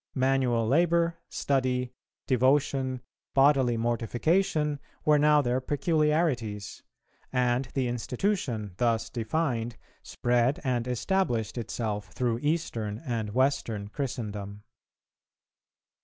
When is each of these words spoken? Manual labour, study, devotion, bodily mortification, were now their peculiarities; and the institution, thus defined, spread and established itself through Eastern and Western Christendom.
Manual 0.15 0.67
labour, 0.67 1.19
study, 1.29 1.93
devotion, 2.25 3.01
bodily 3.35 3.77
mortification, 3.77 4.79
were 5.05 5.19
now 5.19 5.43
their 5.43 5.61
peculiarities; 5.61 6.81
and 7.31 7.65
the 7.75 7.87
institution, 7.87 8.73
thus 8.77 9.11
defined, 9.11 9.77
spread 10.01 10.59
and 10.63 10.87
established 10.87 11.55
itself 11.55 12.13
through 12.13 12.39
Eastern 12.39 12.97
and 13.05 13.29
Western 13.35 13.89
Christendom. 13.89 14.63